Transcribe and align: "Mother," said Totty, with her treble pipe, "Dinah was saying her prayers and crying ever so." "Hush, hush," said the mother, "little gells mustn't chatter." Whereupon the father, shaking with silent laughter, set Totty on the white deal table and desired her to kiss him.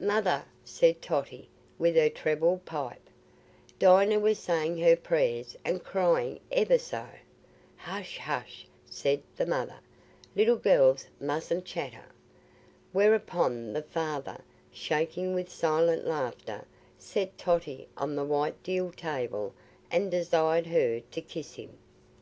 "Mother," 0.00 0.46
said 0.64 1.02
Totty, 1.02 1.46
with 1.78 1.94
her 1.94 2.08
treble 2.08 2.62
pipe, 2.64 3.10
"Dinah 3.78 4.18
was 4.18 4.38
saying 4.38 4.78
her 4.78 4.96
prayers 4.96 5.58
and 5.62 5.84
crying 5.84 6.40
ever 6.50 6.78
so." 6.78 7.04
"Hush, 7.76 8.16
hush," 8.16 8.66
said 8.88 9.22
the 9.36 9.44
mother, 9.44 9.80
"little 10.34 10.56
gells 10.56 11.08
mustn't 11.20 11.66
chatter." 11.66 12.06
Whereupon 12.92 13.74
the 13.74 13.82
father, 13.82 14.40
shaking 14.72 15.34
with 15.34 15.50
silent 15.52 16.06
laughter, 16.06 16.64
set 16.98 17.36
Totty 17.36 17.86
on 17.94 18.14
the 18.16 18.24
white 18.24 18.62
deal 18.62 18.90
table 18.90 19.52
and 19.90 20.10
desired 20.10 20.66
her 20.68 21.00
to 21.10 21.20
kiss 21.20 21.56
him. 21.56 21.76